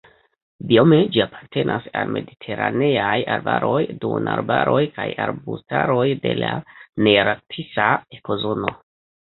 [0.69, 6.53] Biome ĝi apartenas al mediteraneaj arbaroj, duonarbaroj kaj arbustaroj de la
[7.09, 8.79] nearktisa ekozono.